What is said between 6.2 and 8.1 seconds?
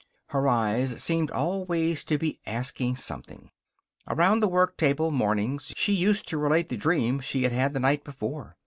to relate the dream she had had the night